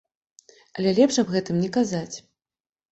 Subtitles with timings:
[0.77, 2.15] Але лепш аб гэтым не казаць.